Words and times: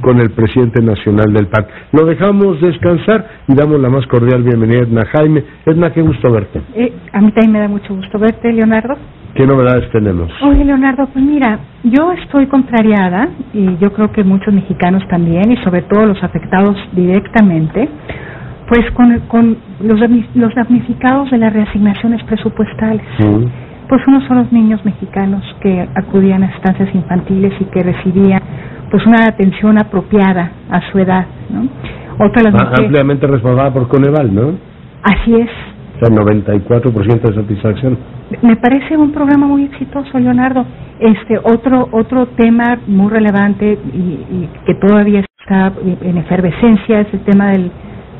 con 0.00 0.20
el 0.20 0.30
presidente 0.30 0.82
nacional 0.82 1.32
del 1.32 1.46
PAN. 1.46 1.66
Lo 1.92 2.04
dejamos 2.06 2.60
descansar 2.60 3.26
y 3.48 3.54
damos 3.54 3.80
la 3.80 3.88
más 3.88 4.06
cordial 4.06 4.42
bienvenida 4.42 4.80
a 4.80 4.82
Edna 4.82 5.04
Jaime. 5.06 5.44
Edna, 5.66 5.92
qué 5.92 6.02
gusto 6.02 6.30
verte. 6.30 6.60
Eh, 6.74 6.92
a 7.12 7.20
mí 7.20 7.32
también 7.32 7.52
me 7.52 7.60
da 7.60 7.68
mucho 7.68 7.94
gusto 7.94 8.18
verte, 8.18 8.52
Leonardo. 8.52 8.96
¿Qué 9.34 9.46
novedades 9.46 9.90
tenemos? 9.92 10.30
Oye, 10.42 10.64
Leonardo, 10.64 11.06
pues 11.12 11.24
mira, 11.24 11.60
yo 11.84 12.12
estoy 12.12 12.46
contrariada, 12.46 13.28
y 13.52 13.76
yo 13.76 13.92
creo 13.92 14.10
que 14.10 14.24
muchos 14.24 14.52
mexicanos 14.52 15.06
también, 15.08 15.52
y 15.52 15.56
sobre 15.58 15.82
todo 15.82 16.06
los 16.06 16.22
afectados 16.24 16.76
directamente, 16.92 17.88
pues 18.68 18.90
con, 18.92 19.20
con 19.28 19.56
los, 19.80 20.00
los 20.34 20.54
damnificados 20.54 21.30
de 21.30 21.38
las 21.38 21.52
reasignaciones 21.52 22.22
presupuestales. 22.24 23.06
Pues 23.88 24.02
unos 24.06 24.24
son 24.24 24.38
los 24.38 24.52
niños 24.52 24.84
mexicanos 24.84 25.42
que 25.62 25.88
acudían 25.94 26.42
a 26.42 26.46
estancias 26.46 26.94
infantiles 26.94 27.54
y 27.60 27.64
que 27.66 27.82
recibían 27.82 28.42
pues 28.90 29.04
una 29.06 29.26
atención 29.26 29.78
apropiada 29.78 30.52
a 30.70 30.80
su 30.90 30.98
edad, 30.98 31.26
¿no? 31.50 31.68
Otra 32.24 32.42
las 32.42 32.54
ah, 32.54 32.72
ampliamente 32.78 33.26
respaldada 33.26 33.72
por 33.72 33.88
Coneval, 33.88 34.34
¿no? 34.34 34.54
Así 35.02 35.34
es. 35.34 35.50
O 35.96 36.06
sea, 36.06 36.14
94% 36.14 37.20
de 37.20 37.34
satisfacción. 37.34 37.98
Me 38.42 38.56
parece 38.56 38.96
un 38.96 39.12
programa 39.12 39.46
muy 39.46 39.64
exitoso, 39.64 40.18
Leonardo. 40.18 40.64
Este 41.00 41.38
otro 41.38 41.88
otro 41.92 42.26
tema 42.36 42.78
muy 42.86 43.10
relevante 43.10 43.78
y, 43.92 43.98
y 43.98 44.48
que 44.66 44.74
todavía 44.74 45.20
está 45.20 45.72
en 46.02 46.18
efervescencia 46.18 47.00
es 47.00 47.14
el 47.14 47.20
tema 47.20 47.50
del, 47.50 47.70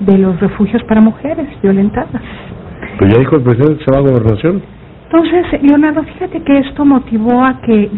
de 0.00 0.18
los 0.18 0.38
refugios 0.40 0.82
para 0.84 1.00
mujeres 1.00 1.46
violentadas. 1.62 2.22
Pues 2.98 3.12
ya 3.12 3.18
dijo 3.18 3.36
el 3.36 3.42
presidente 3.42 3.78
que 3.78 3.84
se 3.84 3.90
va 3.90 3.98
a 3.98 4.10
gobernación. 4.10 4.62
Entonces, 5.10 5.62
Leonardo, 5.62 6.02
fíjate 6.02 6.42
que 6.42 6.58
esto 6.58 6.84
motivó 6.84 7.42
a 7.42 7.60
que 7.62 7.90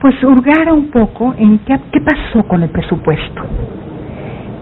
pues 0.00 0.14
hurgara 0.24 0.72
un 0.72 0.90
poco 0.90 1.34
en 1.36 1.58
qué, 1.58 1.78
qué 1.92 2.00
pasó 2.00 2.46
con 2.48 2.62
el 2.62 2.70
presupuesto. 2.70 3.42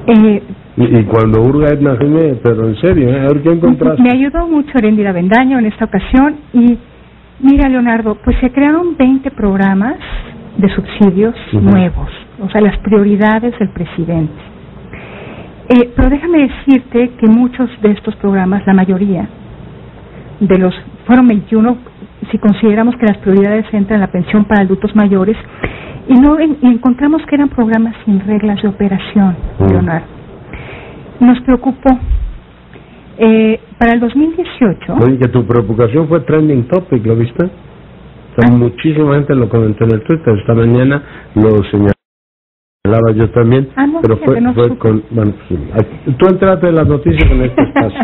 Eh, 0.07 0.43
y, 0.77 1.05
cuando 1.05 1.43
hurga 1.43 1.71
Edna 1.71 1.97
Jiménez, 1.97 2.39
pero 2.43 2.69
en 2.69 2.77
serio, 2.81 3.09
¿eh? 3.09 3.21
a 3.21 3.29
ver 3.29 3.43
qué 3.43 3.51
encontraste. 3.51 4.03
Me 4.03 4.11
ayudó 4.11 4.47
mucho 4.47 4.71
Erendira 4.77 5.13
Bendaño 5.13 5.59
en 5.59 5.67
esta 5.67 5.85
ocasión 5.85 6.37
y 6.53 6.79
mira 7.41 7.69
Leonardo, 7.69 8.17
pues 8.25 8.37
se 8.41 8.51
crearon 8.51 8.97
20 8.97 9.31
programas 9.33 9.97
de 10.57 10.69
subsidios 10.75 11.35
nuevos, 11.53 12.09
o 12.41 12.49
sea, 12.51 12.61
las 12.61 12.77
prioridades 12.79 13.57
del 13.59 13.69
presidente. 13.69 14.35
Eh, 15.69 15.91
pero 15.95 16.09
déjame 16.09 16.49
decirte 16.49 17.11
que 17.19 17.27
muchos 17.29 17.69
de 17.83 17.93
estos 17.93 18.17
programas, 18.17 18.67
la 18.67 18.73
mayoría 18.73 19.29
de 20.41 20.59
los, 20.59 20.75
fueron 21.07 21.27
21 21.29 21.77
si 22.31 22.39
consideramos 22.39 22.97
que 22.97 23.07
las 23.07 23.19
prioridades 23.19 23.67
entran 23.73 23.97
en 23.97 24.01
la 24.01 24.13
pensión 24.13 24.45
para 24.45 24.63
adultos 24.63 24.95
mayores 24.95 25.37
y 26.09 26.15
no 26.15 26.39
encontramos 26.39 27.23
que 27.27 27.35
eran 27.35 27.49
programas 27.49 27.95
sin 28.05 28.21
reglas 28.21 28.63
de 28.63 28.69
operación, 28.69 29.37
mm. 29.59 29.67
Leonardo. 29.67 30.07
Nos 31.21 31.41
preocupó. 31.43 31.99
Eh, 33.21 33.61
para 33.79 33.95
el 33.95 34.01
2018. 34.01 34.95
Oye, 34.95 35.19
que 35.19 35.29
tu 35.29 35.45
preocupación 35.45 36.09
fue 36.09 36.21
trending 36.21 36.69
topic, 36.69 37.05
¿lo 37.05 37.17
viste? 37.17 37.51
Ah. 38.41 38.51
Muchísima 38.53 39.15
gente 39.15 39.35
lo 39.35 39.49
comentó 39.49 39.85
en 39.85 39.95
el 39.95 40.03
Twitter. 40.03 40.39
Esta 40.39 40.55
mañana 40.55 41.03
lo 41.35 41.63
señalaba 41.65 43.13
yo 43.15 43.29
también. 43.31 43.69
Ah, 43.75 43.87
no, 43.87 44.01
pero 44.01 44.19
fue, 44.19 44.41
fue 44.55 44.79
con. 44.79 45.03
Bueno, 45.11 45.35
tú 46.19 46.27
entraste 46.29 46.69
en 46.69 46.75
las 46.77 46.87
noticias 46.87 47.31
en 47.31 47.43
este 47.43 47.63
espacio. 47.69 48.01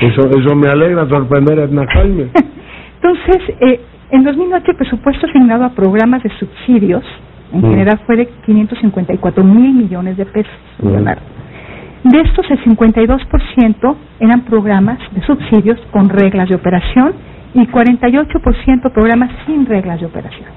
Eso, 0.00 0.28
eso 0.30 0.56
me 0.56 0.68
alegra 0.68 1.08
sorprender 1.08 1.58
a 1.60 1.64
Edna 1.64 1.86
Jaime. 1.92 2.28
Entonces, 3.02 3.56
eh, 3.60 3.80
en 4.10 4.24
2008 4.24 4.70
el 4.70 4.76
presupuesto 4.76 5.26
asignado 5.26 5.64
a 5.64 5.70
programas 5.70 6.22
de 6.22 6.30
subsidios 6.38 7.04
en 7.52 7.60
mm. 7.60 7.70
general 7.70 8.00
fue 8.06 8.16
de 8.16 8.28
554 8.46 9.44
mil 9.44 9.74
millones 9.74 10.16
de 10.16 10.26
pesos, 10.26 10.52
mm. 10.82 12.10
De 12.10 12.20
estos, 12.20 12.44
el 12.50 12.62
52% 12.64 13.96
eran 14.20 14.42
programas 14.42 14.98
de 15.12 15.22
subsidios 15.22 15.80
con 15.90 16.10
reglas 16.10 16.50
de 16.50 16.54
operación 16.54 17.14
y 17.54 17.60
48% 17.60 18.92
programas 18.92 19.30
sin 19.46 19.64
reglas 19.64 20.00
de 20.00 20.06
operación. 20.06 20.48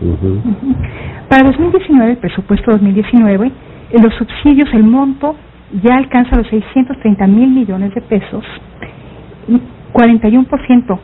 Para 1.29 1.43
2019, 1.43 2.11
el 2.11 2.17
presupuesto 2.17 2.71
2019, 2.71 3.51
en 3.91 4.03
los 4.03 4.13
subsidios, 4.15 4.67
el 4.73 4.83
monto 4.83 5.37
ya 5.83 5.95
alcanza 5.95 6.35
los 6.35 6.47
630 6.47 7.27
mil 7.27 7.49
millones 7.49 7.93
de 7.93 8.01
pesos, 8.01 8.43
41% 9.93 10.99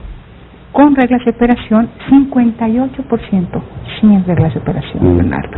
con 0.71 0.95
reglas 0.95 1.23
de 1.23 1.31
operación, 1.31 1.89
58% 2.09 3.61
sin 4.01 4.25
reglas 4.25 4.53
de 4.53 4.59
operación, 4.59 5.13
mm. 5.13 5.17
Leonardo. 5.17 5.57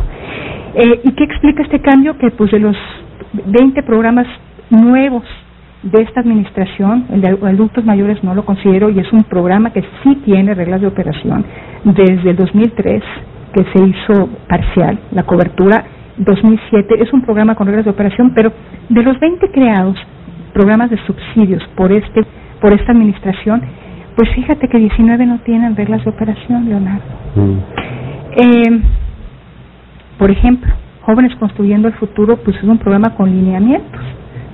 Eh, 0.74 1.00
¿Y 1.04 1.12
qué 1.12 1.24
explica 1.24 1.62
este 1.62 1.80
cambio? 1.80 2.18
Que 2.18 2.30
pues 2.30 2.50
de 2.50 2.60
los 2.60 2.76
20 3.46 3.82
programas 3.82 4.26
nuevos 4.70 5.24
de 5.82 6.02
esta 6.02 6.20
administración, 6.20 7.06
el 7.12 7.20
de 7.22 7.28
adultos 7.28 7.84
mayores 7.84 8.22
no 8.24 8.34
lo 8.34 8.44
considero 8.44 8.90
y 8.90 8.98
es 8.98 9.10
un 9.12 9.24
programa 9.24 9.72
que 9.72 9.82
sí 10.02 10.16
tiene 10.24 10.54
reglas 10.54 10.80
de 10.80 10.88
operación 10.88 11.44
desde 11.84 12.30
el 12.30 12.36
2003 12.36 13.02
que 13.54 13.64
se 13.72 13.84
hizo 13.84 14.28
parcial, 14.48 14.98
la 15.12 15.22
cobertura 15.22 15.84
2007 16.18 16.94
es 17.00 17.12
un 17.12 17.22
programa 17.22 17.54
con 17.54 17.66
reglas 17.66 17.84
de 17.84 17.90
operación, 17.90 18.32
pero 18.34 18.52
de 18.88 19.02
los 19.02 19.18
20 19.20 19.50
creados 19.50 19.96
programas 20.52 20.90
de 20.90 20.98
subsidios 21.06 21.62
por 21.76 21.92
este 21.92 22.22
por 22.60 22.72
esta 22.72 22.92
administración, 22.92 23.62
pues 24.16 24.30
fíjate 24.34 24.68
que 24.68 24.78
19 24.78 25.26
no 25.26 25.38
tienen 25.40 25.76
reglas 25.76 26.02
de 26.04 26.10
operación, 26.10 26.64
Leonardo. 26.64 27.04
Mm. 27.34 27.58
Eh, 28.38 28.80
por 30.18 30.30
ejemplo, 30.30 30.72
Jóvenes 31.02 31.36
Construyendo 31.36 31.88
el 31.88 31.94
Futuro, 31.94 32.36
pues 32.38 32.56
es 32.56 32.64
un 32.64 32.78
programa 32.78 33.14
con 33.14 33.30
lineamientos, 33.30 34.00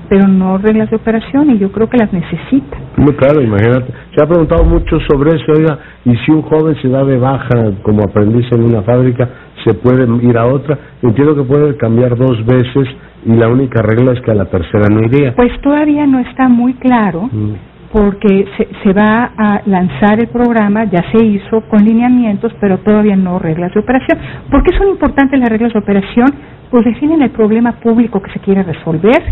pero 0.09 0.27
no 0.27 0.59
reglas 0.59 0.91
de 0.91 0.97
operación 0.97 1.51
y 1.51 1.59
yo 1.59 1.71
creo 1.71 1.89
que 1.89 1.97
las 1.97 2.13
necesita. 2.13 2.77
Muy 2.97 3.15
claro, 3.15 3.41
imagínate. 3.41 3.93
Se 4.15 4.23
ha 4.23 4.29
preguntado 4.29 4.65
mucho 4.65 4.99
sobre 5.09 5.31
eso, 5.37 5.53
oiga, 5.53 5.79
y 6.05 6.15
si 6.17 6.33
un 6.33 6.43
joven 6.43 6.77
se 6.83 6.89
da 6.89 7.05
de 7.05 7.17
baja 7.17 7.73
como 7.83 8.03
aprendiz 8.03 8.45
en 8.53 8.65
una 8.65 8.83
fábrica, 8.83 9.29
¿se 9.65 9.75
puede 9.75 10.07
ir 10.27 10.37
a 10.37 10.47
otra? 10.47 10.77
Entiendo 11.03 11.37
que 11.37 11.45
puede 11.45 11.77
cambiar 11.77 12.17
dos 12.17 12.45
veces 12.45 12.89
y 13.25 13.33
la 13.33 13.49
única 13.49 13.81
regla 13.81 14.13
es 14.13 14.21
que 14.21 14.33
a 14.33 14.35
la 14.35 14.47
tercera 14.47 14.89
no 14.91 15.01
iría. 15.07 15.35
Pues 15.37 15.53
todavía 15.63 16.05
no 16.07 16.19
está 16.19 16.49
muy 16.49 16.75
claro. 16.75 17.31
Mm 17.33 17.72
porque 17.93 18.47
se, 18.57 18.69
se, 18.83 18.93
va 18.95 19.33
a 19.37 19.63
lanzar 19.67 20.19
el 20.19 20.29
programa, 20.29 20.85
ya 20.85 21.05
se 21.13 21.25
hizo 21.25 21.61
con 21.69 21.85
lineamientos, 21.85 22.53
pero 22.59 22.79
todavía 22.79 23.17
no 23.17 23.39
reglas 23.39 23.73
de 23.75 23.81
operación. 23.81 24.19
¿Por 24.51 24.63
qué 24.63 24.77
son 24.79 24.89
importantes 24.89 25.39
las 25.39 25.51
reglas 25.51 25.75
de 25.75 25.79
operación? 25.79 26.29
Pues 26.71 26.85
definen 26.87 27.21
el 27.21 27.31
problema 27.31 27.73
público 27.73 28.23
que 28.23 28.33
se 28.33 28.41
quiere 28.41 28.63
resolver, 28.63 29.23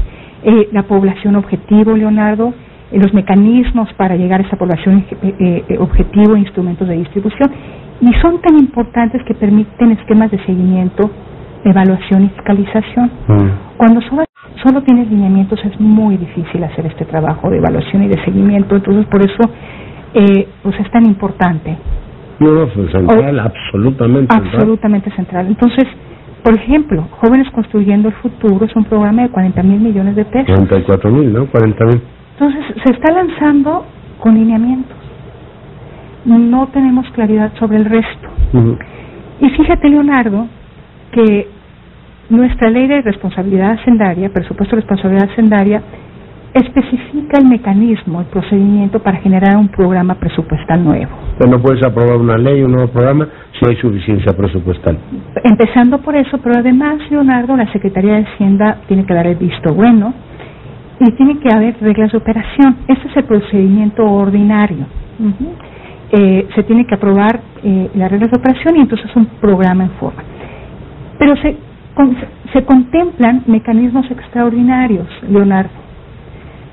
eh, 0.42 0.68
la 0.72 0.82
población 0.82 1.36
objetivo, 1.36 1.96
Leonardo, 1.96 2.52
eh, 2.92 2.98
los 2.98 3.14
mecanismos 3.14 3.92
para 3.94 4.16
llegar 4.16 4.40
a 4.40 4.44
esa 4.44 4.56
población 4.56 5.04
eh, 5.22 5.64
eh 5.68 5.78
objetivo, 5.78 6.36
instrumentos 6.36 6.86
de 6.86 6.96
distribución, 6.96 7.50
y 8.00 8.12
son 8.20 8.40
tan 8.42 8.58
importantes 8.58 9.22
que 9.24 9.34
permiten 9.34 9.92
esquemas 9.92 10.30
de 10.30 10.38
seguimiento, 10.44 11.10
evaluación 11.64 12.24
y 12.24 12.28
fiscalización. 12.28 13.10
Mm. 13.26 13.76
Cuando 13.76 14.00
solo 14.02 14.24
solo 14.62 14.82
tienes 14.82 15.10
lineamientos, 15.10 15.58
es 15.64 15.78
muy 15.80 16.16
difícil 16.16 16.62
hacer 16.64 16.86
este 16.86 17.04
trabajo 17.04 17.50
de 17.50 17.58
evaluación 17.58 18.04
y 18.04 18.08
de 18.08 18.22
seguimiento, 18.24 18.76
entonces 18.76 19.06
por 19.06 19.22
eso 19.22 19.50
eh, 20.14 20.48
pues 20.62 20.78
es 20.80 20.90
tan 20.90 21.06
importante. 21.06 21.76
No, 22.38 22.52
no, 22.52 22.66
pues 22.68 22.90
central, 22.90 23.38
absolutamente 23.38 24.34
central. 24.34 24.54
Absolutamente 24.54 25.10
central. 25.10 25.46
Entonces, 25.46 25.84
por 26.42 26.54
ejemplo, 26.54 27.06
Jóvenes 27.20 27.50
Construyendo 27.50 28.08
el 28.08 28.14
Futuro 28.14 28.64
es 28.64 28.74
un 28.74 28.84
programa 28.84 29.22
de 29.22 29.28
40 29.28 29.62
mil 29.62 29.80
millones 29.80 30.16
de 30.16 30.24
pesos. 30.24 30.46
44 30.46 31.10
mil, 31.10 31.32
¿no? 31.32 31.46
40 31.46 31.84
mil. 31.84 32.00
Entonces, 32.32 32.64
se 32.82 32.92
está 32.92 33.12
lanzando 33.12 33.84
con 34.18 34.34
lineamientos. 34.34 34.96
No 36.24 36.66
tenemos 36.68 37.08
claridad 37.10 37.52
sobre 37.58 37.76
el 37.76 37.84
resto. 37.84 38.28
Y 39.40 39.48
fíjate, 39.50 39.88
Leonardo, 39.88 40.46
que 41.12 41.48
nuestra 42.30 42.70
ley 42.70 42.86
de 42.86 43.02
responsabilidad 43.02 43.72
hacendaria, 43.72 44.30
presupuesto 44.30 44.76
de 44.76 44.82
responsabilidad 44.82 45.28
hacendaria, 45.30 45.82
especifica 46.54 47.38
el 47.38 47.48
mecanismo, 47.48 48.20
el 48.20 48.26
procedimiento 48.26 48.98
para 49.00 49.18
generar 49.18 49.56
un 49.56 49.68
programa 49.68 50.14
presupuestal 50.14 50.82
nuevo. 50.82 51.10
Pero 51.38 51.50
no 51.50 51.62
puedes 51.62 51.82
aprobar 51.84 52.16
una 52.16 52.36
ley, 52.36 52.62
un 52.62 52.72
nuevo 52.72 52.88
programa, 52.88 53.28
si 53.58 53.68
hay 53.68 53.76
suficiencia 53.76 54.36
presupuestal. 54.36 54.98
Empezando 55.44 55.98
por 55.98 56.16
eso, 56.16 56.38
pero 56.38 56.58
además, 56.58 56.98
Leonardo, 57.10 57.56
la 57.56 57.70
Secretaría 57.72 58.14
de 58.14 58.26
Hacienda 58.26 58.78
tiene 58.88 59.04
que 59.04 59.14
dar 59.14 59.26
el 59.26 59.36
visto 59.36 59.74
bueno 59.74 60.12
y 60.98 61.10
tiene 61.12 61.38
que 61.38 61.48
haber 61.54 61.76
reglas 61.80 62.12
de 62.12 62.18
operación. 62.18 62.76
Este 62.88 63.08
es 63.08 63.16
el 63.16 63.24
procedimiento 63.24 64.04
ordinario. 64.04 64.86
eh, 66.12 66.48
se 66.56 66.64
tiene 66.64 66.84
que 66.86 66.94
aprobar 66.96 67.40
eh, 67.62 67.90
las 67.94 68.10
reglas 68.10 68.30
de 68.32 68.38
operación 68.38 68.76
y 68.76 68.80
entonces 68.80 69.14
un 69.14 69.26
programa 69.40 69.84
en 69.84 69.90
forma. 69.90 70.22
Pero 71.18 71.36
se 71.36 71.56
se 72.52 72.64
contemplan 72.64 73.44
mecanismos 73.46 74.10
extraordinarios, 74.10 75.06
Leonardo. 75.28 75.70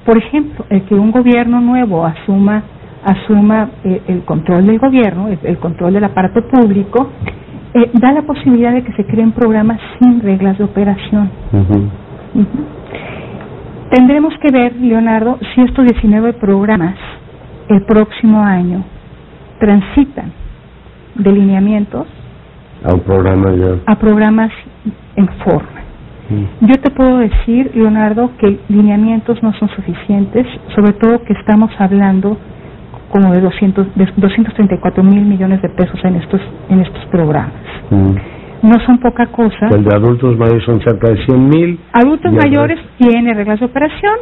Por 0.05 0.17
ejemplo, 0.17 0.65
el 0.69 0.83
que 0.83 0.95
un 0.95 1.11
gobierno 1.11 1.59
nuevo 1.61 2.05
asuma 2.05 2.63
asuma 3.03 3.69
eh, 3.83 4.01
el 4.07 4.23
control 4.23 4.67
del 4.67 4.79
gobierno, 4.79 5.29
el, 5.29 5.57
control 5.59 5.93
del 5.93 6.03
aparato 6.03 6.41
público, 6.47 7.09
eh, 7.73 7.89
da 7.93 8.11
la 8.11 8.23
posibilidad 8.23 8.73
de 8.73 8.83
que 8.83 8.91
se 8.93 9.05
creen 9.05 9.31
programas 9.31 9.79
sin 9.99 10.19
reglas 10.21 10.57
de 10.57 10.63
operación. 10.65 11.29
Tendremos 13.91 14.33
que 14.41 14.51
ver, 14.51 14.75
Leonardo, 14.75 15.39
si 15.53 15.61
estos 15.61 15.85
19 15.85 16.33
programas 16.33 16.95
el 17.69 17.83
próximo 17.83 18.41
año 18.41 18.83
transitan 19.59 20.31
de 21.15 21.31
lineamientos 21.31 22.05
a 22.83 22.93
un 22.93 22.99
programa 23.01 23.51
a 23.85 23.95
programas 23.95 24.51
en 25.15 25.27
forma. 25.43 25.77
Yo 26.59 26.75
te 26.81 26.91
puedo 26.91 27.19
decir, 27.19 27.71
Leonardo, 27.73 28.31
que 28.37 28.59
lineamientos 28.67 29.41
no 29.41 29.53
son 29.53 29.69
suficientes, 29.69 30.45
sobre 30.75 30.91
todo 30.93 31.23
que 31.23 31.33
estamos 31.33 31.71
hablando 31.79 32.37
como 33.09 33.31
de, 33.31 33.39
200, 33.39 33.95
de 33.95 34.05
234 34.17 35.03
mil 35.03 35.23
millones 35.23 35.61
de 35.61 35.69
pesos 35.69 35.99
en 36.03 36.15
estos 36.15 36.41
en 36.69 36.81
estos 36.81 37.05
programas. 37.05 37.53
Mm 37.89 38.36
no 38.61 38.85
son 38.85 38.99
poca 38.99 39.27
cosa. 39.27 39.67
El 39.71 39.83
de 39.83 39.95
adultos 39.95 40.37
mayores 40.37 40.63
son 40.63 40.81
cerca 40.81 41.09
de 41.09 41.23
100 41.25 41.49
mil. 41.49 41.79
Adultos 41.93 42.33
mayores 42.33 42.79
tiene 42.97 43.33
reglas 43.33 43.59
de 43.59 43.65
operación, 43.65 44.15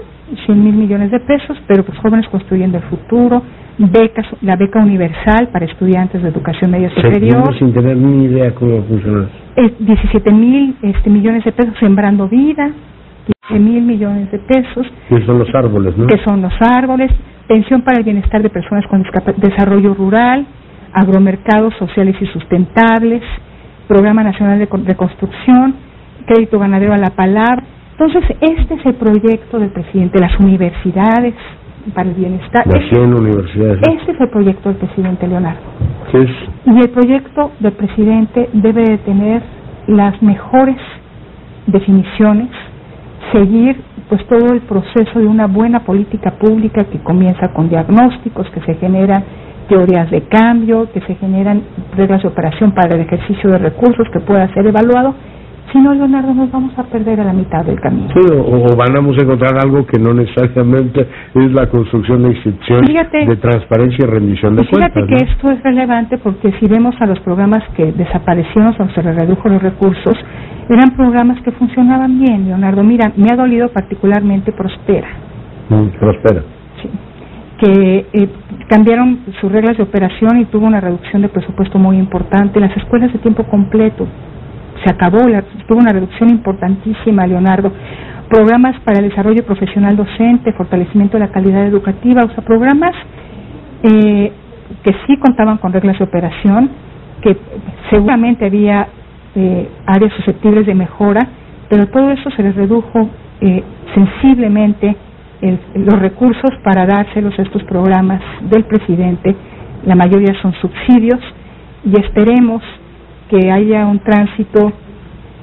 100 0.45 0.63
mil 0.63 0.73
millones 0.73 1.11
de 1.11 1.19
pesos, 1.19 1.57
pero 1.67 1.83
pues 1.83 1.97
jóvenes 1.99 2.27
construyendo 2.29 2.77
el 2.77 2.83
futuro, 2.83 3.41
becas, 3.77 4.25
la 4.41 4.55
beca 4.55 4.79
universal 4.79 5.49
para 5.51 5.65
estudiantes 5.65 6.21
de 6.21 6.29
educación 6.29 6.71
media 6.71 6.89
superior. 6.89 7.57
sin 7.57 7.73
tener 7.73 7.97
ni 7.97 8.25
idea 8.25 8.53
cómo 8.53 8.83
funciona. 8.83 9.29
Es 9.55 9.71
17 9.79 10.31
mil 10.31 10.75
este, 10.81 11.09
millones 11.09 11.43
de 11.43 11.51
pesos 11.51 11.73
sembrando 11.79 12.27
vida, 12.27 12.71
15 13.49 13.63
mil 13.63 13.83
millones 13.83 14.31
de 14.31 14.39
pesos. 14.39 14.87
Que 15.09 15.25
son 15.25 15.39
los 15.39 15.53
árboles, 15.53 15.97
¿no? 15.97 16.07
Que 16.07 16.17
son 16.23 16.41
los 16.41 16.53
árboles, 16.59 17.11
pensión 17.47 17.81
para 17.81 17.99
el 17.99 18.03
bienestar 18.03 18.41
de 18.41 18.49
personas 18.49 18.85
con 18.87 19.03
desarrollo 19.37 19.93
rural, 19.93 20.45
agromercados 20.93 21.73
sociales 21.77 22.15
y 22.21 22.25
sustentables, 22.27 23.21
Programa 23.87 24.23
Nacional 24.23 24.59
de 24.59 24.65
Reconstrucción, 24.65 25.75
Crédito 26.25 26.59
Ganadero 26.59 26.93
a 26.93 26.97
la 26.97 27.11
Palabra. 27.11 27.63
Entonces, 27.91 28.23
este 28.41 28.73
es 28.73 28.85
el 28.85 28.95
proyecto 28.95 29.59
del 29.59 29.69
presidente, 29.69 30.19
las 30.19 30.37
universidades 30.39 31.33
para 31.93 32.09
el 32.09 32.15
bienestar. 32.15 32.65
Las 32.67 32.89
100 32.89 33.13
universidades. 33.13 33.79
Este 33.87 34.11
es 34.11 34.19
el 34.19 34.29
proyecto 34.29 34.69
del 34.69 34.77
presidente 34.79 35.27
Leonardo. 35.27 35.61
Y 36.65 36.79
el 36.79 36.89
proyecto 36.89 37.51
del 37.59 37.73
presidente 37.73 38.49
debe 38.53 38.83
de 38.83 38.97
tener 38.99 39.43
las 39.87 40.21
mejores 40.21 40.77
definiciones, 41.67 42.49
seguir 43.31 43.81
pues 44.09 44.25
todo 44.27 44.53
el 44.53 44.61
proceso 44.61 45.19
de 45.19 45.25
una 45.25 45.47
buena 45.47 45.81
política 45.81 46.31
pública 46.31 46.85
que 46.85 46.99
comienza 46.99 47.49
con 47.53 47.69
diagnósticos 47.69 48.49
que 48.51 48.61
se 48.61 48.75
generan 48.75 49.23
teorías 49.67 50.09
de 50.11 50.21
cambio, 50.23 50.89
que 50.91 51.01
se 51.01 51.15
generan 51.15 51.61
reglas 51.95 52.21
de 52.21 52.27
operación 52.27 52.71
para 52.71 52.95
el 52.95 53.01
ejercicio 53.01 53.49
de 53.51 53.57
recursos 53.57 54.07
que 54.11 54.19
pueda 54.19 54.47
ser 54.53 54.67
evaluado. 54.67 55.15
Si 55.71 55.79
no, 55.79 55.93
Leonardo, 55.93 56.33
nos 56.33 56.51
vamos 56.51 56.77
a 56.77 56.83
perder 56.83 57.19
a 57.19 57.25
la 57.25 57.33
mitad 57.33 57.65
del 57.65 57.79
camino. 57.81 58.07
Sí, 58.13 58.25
o, 58.31 58.75
van 58.77 58.95
a 58.95 58.99
encontrar 58.99 59.57
algo 59.57 59.85
que 59.85 59.99
no 59.99 60.13
necesariamente 60.13 61.07
es 61.33 61.51
la 61.51 61.67
construcción 61.69 62.21
de 62.23 62.29
instituciones 62.29 63.11
de 63.11 63.35
transparencia 63.37 64.05
y 64.05 64.07
rendición 64.07 64.55
de 64.55 64.67
cuentas. 64.67 64.93
Fíjate 64.93 65.07
que 65.07 65.31
esto 65.31 65.51
es 65.51 65.63
relevante 65.63 66.17
porque 66.19 66.53
si 66.59 66.67
vemos 66.67 66.95
a 66.99 67.07
los 67.07 67.19
programas 67.21 67.63
que 67.75 67.91
desaparecieron 67.91 68.75
o 68.79 68.89
se 68.89 69.03
les 69.03 69.15
redujo 69.15 69.49
los 69.49 69.61
recursos, 69.61 70.15
eran 70.69 70.95
programas 70.95 71.41
que 71.43 71.51
funcionaban 71.51 72.19
bien, 72.19 72.45
Leonardo. 72.47 72.83
Mira, 72.83 73.11
me 73.15 73.27
ha 73.31 73.35
dolido 73.35 73.69
particularmente 73.69 74.51
Prospera. 74.51 75.07
Mm, 75.69 75.87
prospera. 75.99 76.54
Que 77.59 78.05
eh, 78.11 78.29
cambiaron 78.67 79.19
sus 79.39 79.51
reglas 79.51 79.77
de 79.77 79.83
operación 79.83 80.39
y 80.39 80.45
tuvo 80.45 80.67
una 80.67 80.81
reducción 80.81 81.21
de 81.21 81.29
presupuesto 81.29 81.79
muy 81.79 81.97
importante. 81.97 82.59
Las 82.59 82.75
escuelas 82.75 83.13
de 83.13 83.19
tiempo 83.19 83.43
completo 83.45 84.07
se 84.83 84.91
acabó, 84.91 85.19
tuvo 85.67 85.79
una 85.79 85.93
reducción 85.93 86.29
importantísima, 86.29 87.25
Leonardo. 87.25 87.71
Programas 88.29 88.79
para 88.81 88.99
el 88.99 89.09
desarrollo 89.09 89.45
profesional 89.45 89.95
docente, 89.95 90.51
fortalecimiento 90.53 91.17
de 91.17 91.25
la 91.25 91.31
calidad 91.31 91.65
educativa, 91.65 92.23
o 92.23 92.29
sea, 92.29 92.43
programas 92.43 92.91
eh, 93.83 94.31
que 94.83 94.91
sí 95.07 95.17
contaban 95.17 95.57
con 95.57 95.71
reglas 95.71 95.97
de 95.97 96.03
operación, 96.03 96.69
que 97.21 97.37
seguramente 97.89 98.45
había 98.45 98.87
eh, 99.35 99.69
áreas 99.85 100.11
susceptibles 100.13 100.65
de 100.65 100.75
mejora, 100.75 101.21
pero 101.69 101.87
todo 101.87 102.11
eso 102.11 102.29
se 102.31 102.43
les 102.43 102.55
redujo 102.55 103.09
sensiblemente 103.93 104.95
los 105.75 105.99
recursos 105.99 106.51
para 106.63 106.85
dárselos 106.85 107.37
a 107.37 107.41
estos 107.43 107.63
programas 107.63 108.21
del 108.49 108.63
presidente, 108.63 109.35
la 109.85 109.95
mayoría 109.95 110.33
son 110.41 110.53
subsidios 110.53 111.19
y 111.83 111.99
esperemos 111.99 112.63
que 113.29 113.51
haya 113.51 113.85
un 113.85 113.99
tránsito 113.99 114.71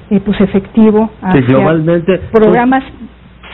eh, 0.09 0.19
pues 0.23 0.39
efectivo 0.41 1.09
hacia 1.21 1.57
programas 2.31 2.83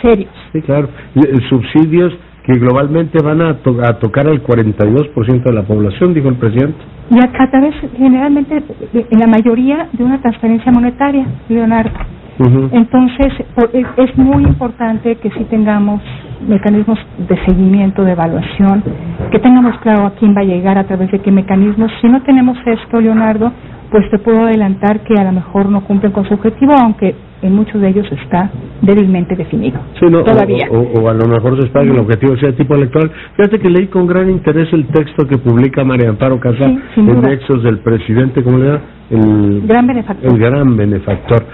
serios. 0.02 0.32
Sí, 0.52 0.62
claro, 0.62 0.90
eh, 1.16 1.36
subsidios 1.50 2.14
que 2.50 2.58
globalmente 2.58 3.20
van 3.24 3.42
a, 3.42 3.54
tocar 4.00 4.28
al 4.28 4.42
42% 4.42 5.44
de 5.44 5.54
la 5.54 5.62
población, 5.64 6.16
dijo 6.16 6.30
el 6.30 6.36
presidente. 6.36 6.80
Y 7.12 7.20
a, 7.20 7.52
través, 7.52 7.76
generalmente, 7.96 8.64
en 8.94 9.20
la 9.20 9.28
mayoría 9.28 9.88
de 9.94 10.04
una 10.04 10.20
transferencia 10.20 10.72
monetaria, 10.72 11.28
Leonardo. 11.48 11.92
Entonces, 12.72 13.34
es 13.98 14.18
muy 14.18 14.44
importante 14.46 15.16
que 15.18 15.30
sí 15.32 15.46
tengamos 15.50 16.02
mecanismos 16.48 16.98
de 17.18 17.38
seguimiento, 17.46 18.04
de 18.04 18.14
evaluación, 18.14 18.82
que 19.30 19.38
tengamos 19.40 19.78
claro 19.82 20.08
a 20.08 20.12
quién 20.16 20.36
va 20.36 20.42
a 20.42 20.46
llegar, 20.46 20.78
a 20.78 20.86
través 20.86 21.12
de 21.12 21.20
qué 21.20 21.32
mecanismos. 21.32 21.92
Si 22.02 22.08
no 22.08 22.24
tenemos 22.24 22.58
esto, 22.66 23.00
Leonardo, 23.00 23.52
pues 23.92 24.10
te 24.10 24.18
puedo 24.18 24.46
adelantar 24.46 25.02
que 25.02 25.14
a 25.20 25.24
lo 25.24 25.34
mejor 25.34 25.70
no 25.70 25.82
cumplen 25.82 26.14
con 26.14 26.26
su 26.26 26.34
objetivo, 26.34 26.74
aunque 26.82 27.14
en 27.42 27.54
muchos 27.54 27.82
de 27.82 27.90
ellos 27.90 28.08
está 28.12 28.52
débilmente 28.82 29.36
definido. 29.36 29.80
Todavía. 30.00 30.68
O, 30.72 31.10
a 31.10 31.14
lo 31.14 31.28
mejor 31.28 31.60
se 31.60 31.68
espera 31.68 31.86
que 31.86 31.92
el 31.92 32.00
objetivo 32.00 32.36
sea 32.38 32.52
tipo 32.56 32.76
electoral. 32.76 33.12
Fíjate 33.36 33.60
que 33.60 33.70
leí 33.70 33.88
con 33.88 34.08
gran 34.08 34.30
interés 34.30 34.72
el 34.74 34.88
texto 34.88 35.28
que 35.28 35.38
publica 35.38 35.84
María 35.84 36.10
Amparo 36.10 36.40
Casar 36.40 36.72
en 36.96 37.22
Nexos 37.22 37.64
del 37.64 37.80
presidente, 37.80 38.44
¿cómo 38.44 38.58
le 38.58 38.68
da? 38.68 38.82
El 39.10 39.62
gran 39.66 39.88
benefactor. 39.88 40.32
El 40.32 40.40
gran 40.40 40.78
benefactor. 40.78 41.46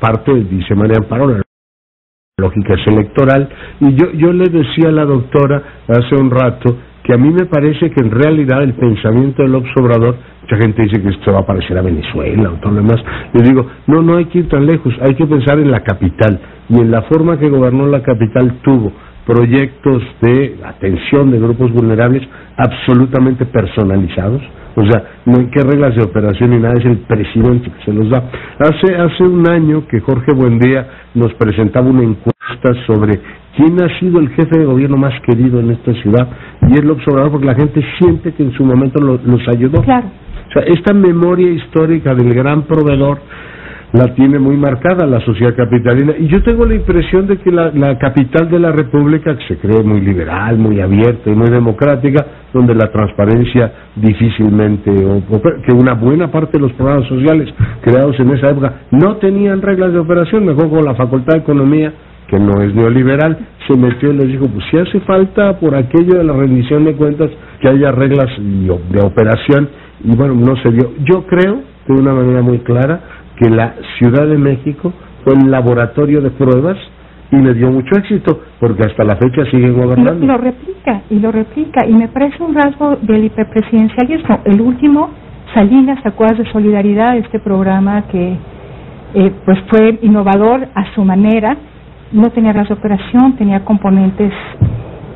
parte, 0.00 0.32
dice 0.34 0.74
María 0.74 0.96
Amparo, 0.98 1.28
la 1.28 1.42
lógica 2.38 2.74
es 2.74 2.86
electoral. 2.86 3.48
Y 3.80 3.94
yo, 3.94 4.12
yo 4.12 4.32
le 4.32 4.44
decía 4.44 4.88
a 4.88 4.92
la 4.92 5.04
doctora 5.04 5.62
hace 5.88 6.14
un 6.14 6.30
rato 6.30 6.76
que 7.06 7.14
a 7.14 7.16
mí 7.16 7.30
me 7.30 7.46
parece 7.46 7.88
que 7.90 8.00
en 8.00 8.10
realidad 8.10 8.64
el 8.64 8.74
pensamiento 8.74 9.42
del 9.42 9.54
observador, 9.54 10.16
mucha 10.42 10.56
gente 10.56 10.82
dice 10.82 11.00
que 11.00 11.08
esto 11.10 11.32
va 11.32 11.40
a 11.40 11.46
parecer 11.46 11.78
a 11.78 11.82
Venezuela 11.82 12.50
o 12.50 12.54
todo 12.54 12.72
lo 12.72 12.82
demás, 12.82 12.96
yo 13.32 13.42
digo, 13.42 13.64
no, 13.86 14.02
no 14.02 14.16
hay 14.16 14.24
que 14.24 14.40
ir 14.40 14.48
tan 14.48 14.66
lejos, 14.66 14.92
hay 15.00 15.14
que 15.14 15.24
pensar 15.24 15.60
en 15.60 15.70
la 15.70 15.84
capital 15.84 16.40
y 16.68 16.80
en 16.80 16.90
la 16.90 17.02
forma 17.02 17.38
que 17.38 17.48
gobernó 17.48 17.86
la 17.86 18.02
capital 18.02 18.58
tuvo 18.64 18.90
proyectos 19.24 20.02
de 20.20 20.56
atención 20.64 21.30
de 21.30 21.38
grupos 21.38 21.72
vulnerables 21.72 22.22
absolutamente 22.56 23.46
personalizados, 23.46 24.42
o 24.74 24.84
sea, 24.84 25.04
no 25.26 25.38
hay 25.38 25.46
que 25.46 25.62
reglas 25.62 25.94
de 25.94 26.02
operación 26.02 26.50
ni 26.50 26.58
nada, 26.58 26.74
es 26.76 26.84
el 26.84 26.98
presidente 26.98 27.70
que 27.70 27.84
se 27.84 27.92
los 27.92 28.10
da. 28.10 28.24
Hace, 28.58 28.96
hace 28.96 29.22
un 29.22 29.48
año 29.48 29.86
que 29.86 30.00
Jorge 30.00 30.34
Buendía 30.34 30.86
nos 31.14 31.32
presentaba 31.34 31.88
una 31.88 32.02
encuesta 32.02 32.35
sobre 32.86 33.20
quién 33.56 33.80
ha 33.82 33.98
sido 33.98 34.20
el 34.20 34.28
jefe 34.30 34.58
de 34.58 34.64
gobierno 34.64 34.96
más 34.96 35.14
querido 35.22 35.60
en 35.60 35.70
esta 35.70 35.92
ciudad 35.94 36.28
y 36.68 36.74
es 36.74 36.84
lo 36.84 36.94
observador 36.94 37.32
porque 37.32 37.46
la 37.46 37.54
gente 37.54 37.82
siente 37.98 38.32
que 38.32 38.42
en 38.42 38.52
su 38.52 38.64
momento 38.64 39.00
lo, 39.00 39.18
los 39.24 39.46
ayudó. 39.48 39.82
Claro. 39.82 40.06
O 40.48 40.52
sea, 40.52 40.62
esta 40.62 40.94
memoria 40.94 41.50
histórica 41.50 42.14
del 42.14 42.32
gran 42.34 42.62
proveedor 42.62 43.18
la 43.92 44.14
tiene 44.14 44.38
muy 44.38 44.56
marcada 44.56 45.06
la 45.06 45.20
sociedad 45.20 45.54
capitalina. 45.54 46.14
Y 46.18 46.26
yo 46.28 46.42
tengo 46.42 46.66
la 46.66 46.74
impresión 46.74 47.26
de 47.26 47.38
que 47.38 47.50
la, 47.50 47.98
capital 47.98 48.50
de 48.50 48.58
la 48.58 48.72
República, 48.72 49.36
que 49.36 49.46
se 49.46 49.58
cree 49.58 49.82
muy 49.82 50.00
liberal, 50.00 50.58
muy 50.58 50.80
abierta 50.80 51.30
y 51.30 51.34
muy 51.34 51.48
democrática, 51.48 52.26
donde 52.52 52.74
la 52.74 52.90
transparencia 52.90 53.72
difícilmente, 53.94 54.90
o, 54.90 55.22
que 55.62 55.72
una 55.72 55.94
buena 55.94 56.30
parte 56.30 56.58
de 56.58 56.60
los 56.60 56.72
programas 56.72 57.08
sociales 57.08 57.52
creados 57.80 58.18
en 58.20 58.30
esa 58.30 58.50
época 58.50 58.72
no 58.90 59.16
tenían 59.16 59.62
reglas 59.62 59.92
de 59.92 59.98
operación, 59.98 60.44
mejor 60.44 60.68
con 60.68 60.84
la 60.84 60.94
Facultad 60.94 61.34
de 61.34 61.40
Economía, 61.40 61.92
que 62.28 62.38
no 62.38 62.62
es 62.62 62.74
neoliberal, 62.74 63.38
se 63.66 63.76
metió 63.76 64.12
y 64.12 64.16
les 64.16 64.28
dijo, 64.28 64.46
pues 64.46 64.64
si 64.70 64.78
hace 64.78 65.00
falta 65.00 65.58
por 65.58 65.74
aquello 65.74 66.18
de 66.18 66.24
la 66.24 66.32
rendición 66.32 66.84
de 66.84 66.94
cuentas 66.94 67.30
que 67.60 67.68
haya 67.68 67.92
reglas 67.92 68.28
de 68.38 69.00
operación, 69.00 69.68
y 70.04 70.14
bueno, 70.14 70.34
no 70.34 70.56
se 70.62 70.70
dio. 70.70 70.92
Yo 71.04 71.26
creo, 71.26 71.62
de 71.86 71.94
una 71.94 72.12
manera 72.12 72.42
muy 72.42 72.58
clara, 72.60 73.00
que 73.36 73.50
la 73.50 73.74
Ciudad 73.98 74.26
de 74.26 74.38
México 74.38 74.92
fue 75.24 75.34
el 75.34 75.50
laboratorio 75.50 76.20
de 76.20 76.30
pruebas 76.30 76.76
y 77.30 77.36
le 77.36 77.54
dio 77.54 77.70
mucho 77.70 77.96
éxito, 77.96 78.40
porque 78.60 78.82
hasta 78.82 79.04
la 79.04 79.16
fecha 79.16 79.44
siguen 79.50 79.74
gobernando. 79.74 80.26
Lo, 80.26 80.32
lo 80.34 80.38
replica, 80.38 81.02
y 81.10 81.18
lo 81.18 81.32
replica, 81.32 81.86
y 81.86 81.92
me 81.92 82.08
parece 82.08 82.42
un 82.42 82.54
rasgo 82.54 82.96
del 83.02 83.24
hiperpresidencialismo. 83.24 84.40
El 84.44 84.60
último, 84.60 85.10
Salinas, 85.54 86.04
Acuerdos 86.04 86.38
de 86.38 86.52
Solidaridad, 86.52 87.16
este 87.16 87.40
programa 87.40 88.02
que 88.08 88.36
eh, 89.14 89.32
pues 89.44 89.58
fue 89.68 89.98
innovador 90.02 90.68
a 90.74 90.94
su 90.94 91.04
manera, 91.04 91.56
no 92.12 92.30
tenía 92.30 92.52
ras 92.52 92.68
de 92.68 92.74
operación, 92.74 93.36
tenía 93.36 93.64
componentes 93.64 94.32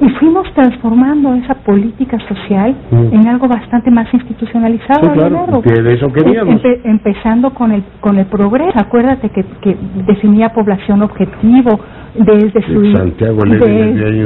y 0.00 0.08
fuimos 0.10 0.50
transformando 0.54 1.34
esa 1.34 1.54
política 1.54 2.18
social 2.28 2.74
Mm. 2.90 3.14
en 3.14 3.28
algo 3.28 3.48
bastante 3.48 3.90
más 3.90 4.12
institucionalizado. 4.14 5.02
Sí, 5.12 5.18
claro, 5.18 5.62
que 5.62 5.82
de 5.82 5.94
eso 5.94 6.12
queríamos. 6.12 6.54
Empe- 6.62 6.80
empezando 6.84 7.50
con 7.50 7.72
el 7.72 7.82
con 8.00 8.18
el 8.18 8.26
progreso. 8.26 8.78
Acuérdate 8.78 9.28
que, 9.30 9.44
que 9.62 9.76
definía 10.06 10.48
población 10.50 11.02
objetivo 11.02 11.78
desde 12.14 12.60
su 12.66 12.84
Sí, 12.84 12.92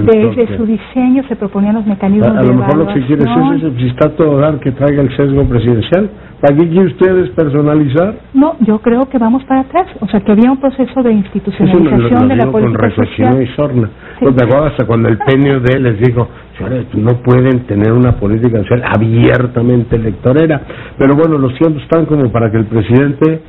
desde 0.07 0.47
toque. 0.47 0.57
su 0.57 0.67
diseño 0.67 1.23
se 1.29 1.37
proponían 1.37 1.75
los 1.75 1.87
mecanismos 1.87 2.29
A, 2.35 2.39
a 2.39 2.43
de 2.43 2.49
lo 2.49 2.55
mejor 2.55 2.77
lo 2.79 2.87
que 2.87 3.01
quieres 3.07 3.27
es, 3.27 3.63
eso, 3.63 3.73
si 3.79 3.87
está 3.89 4.09
todo 4.17 4.39
dar 4.39 4.59
que 4.61 4.73
traiga 4.73 5.03
el 5.03 5.15
sesgo 5.17 5.45
presidencial. 5.45 6.09
¿Para 6.41 6.57
qué 6.57 6.69
quiere 6.69 6.87
ustedes 6.89 7.31
personalizar? 7.31 8.17
No, 8.35 8.57
yo 8.61 8.79
creo 8.81 9.09
que 9.09 9.17
vamos 9.17 9.43
para 9.45 9.61
atrás. 9.61 9.87
O 10.01 10.07
sea, 10.09 10.21
que 10.21 10.33
había 10.33 10.51
un 10.51 10.59
proceso 10.59 10.83
de 10.85 10.93
Eso 10.93 11.03
lo, 11.03 11.11
institucionalización 11.11 12.23
lo 12.23 12.29
de 12.29 12.37
la 12.37 12.45
digo 12.45 12.53
con 12.53 12.63
política 12.63 12.83
reflexión 12.83 13.33
social. 13.33 13.43
y 13.43 13.57
sorna. 13.57 13.91
Sí. 14.19 14.25
¿No 14.27 14.35
te 14.35 14.45
acuerdas 14.45 14.71
hasta 14.73 14.87
cuando 14.87 15.09
el 15.09 15.19
PNUD 15.65 15.81
les 15.83 16.01
dijo, 16.01 16.29
señores, 16.59 16.87
no 16.95 17.23
pueden 17.23 17.67
tener 17.67 17.93
una 17.93 18.13
política 18.17 18.59
social 18.59 18.83
abiertamente 18.87 19.97
electorera? 19.97 20.61
Pero 20.99 21.15
bueno, 21.15 21.39
los 21.39 21.55
tiempos 21.59 21.83
están 21.83 22.07
como 22.07 22.31
para 22.31 22.51
que 22.51 22.59
el 22.59 22.67
presidente 22.67 23.43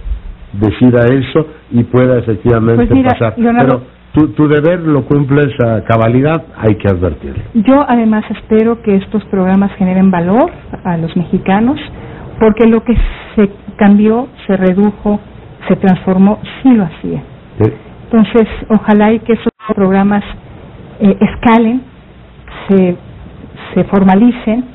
decida 0.54 1.06
eso 1.06 1.48
y 1.72 1.84
pueda 1.84 2.18
efectivamente 2.20 2.86
Pues 2.86 2.92
mira, 2.92 3.10
pasar. 3.12 3.34
Leonardo- 3.38 3.82
Pero 4.14 4.28
tu, 4.28 4.28
tu 4.34 4.48
deber 4.48 4.80
lo 4.82 5.06
cumples 5.06 5.54
a 5.66 5.84
cabalidad, 5.84 6.44
hay 6.58 6.76
que 6.76 6.88
advertirle. 6.88 7.44
Yo 7.54 7.86
además 7.88 8.24
espero 8.32 8.82
que 8.82 8.96
estos 8.96 9.24
programas 9.26 9.74
generen 9.74 10.10
valor 10.10 10.50
a 10.86 10.96
los 10.98 11.16
mexicanos, 11.18 11.78
porque 12.40 12.66
lo 12.68 12.84
que 12.84 12.96
se 13.36 13.50
cambió, 13.76 14.28
se 14.48 14.56
redujo, 14.56 15.20
se 15.68 15.76
transformó, 15.76 16.40
sí 16.64 16.74
lo 16.74 16.86
hacía. 16.86 17.22
¿sí? 17.62 17.72
Entonces, 18.06 18.48
ojalá 18.70 19.12
y 19.12 19.20
que 19.20 19.34
esos 19.34 19.52
programas 19.76 20.24
eh, 21.02 21.18
escalen, 21.20 21.82
se, 22.68 22.96
se 23.74 23.84
formalicen 23.86 24.66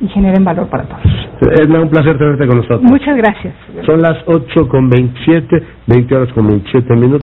y 0.00 0.08
generen 0.08 0.44
valor 0.44 0.68
para 0.68 0.84
todos. 0.84 1.02
Es 1.50 1.66
un 1.66 1.88
placer 1.88 2.16
tenerte 2.18 2.46
con 2.46 2.58
nosotros. 2.58 2.82
Muchas 2.82 3.16
gracias. 3.16 3.54
Son 3.84 4.00
las 4.00 4.16
8 4.26 4.68
con 4.68 4.88
27, 4.88 5.62
20 5.86 6.14
horas 6.16 6.32
con 6.34 6.46
27 6.46 6.94
minutos. 6.94 7.20